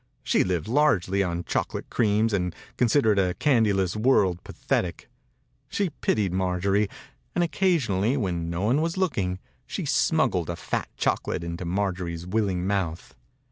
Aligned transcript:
She 0.23 0.43
lived 0.43 0.67
largely 0.67 1.21
on 1.21 1.43
chocolate 1.43 1.91
creams 1.91 2.33
and 2.33 2.55
considered 2.75 3.19
a 3.19 3.35
candyless 3.35 3.95
world 3.95 4.43
pathetic. 4.43 5.07
She 5.69 5.91
pitied 5.91 6.33
Marjorie, 6.33 6.89
and 7.35 7.43
occasionally, 7.43 8.17
when 8.17 8.49
no 8.49 8.61
one 8.63 8.81
was 8.81 8.97
looking, 8.97 9.37
she 9.67 9.85
smuggled 9.85 10.49
a 10.49 10.55
fat 10.55 10.89
chocolate 10.97 11.43
into 11.43 11.65
Marjorie's 11.65 12.25
willing 12.25 12.65
mouth. 12.65 13.13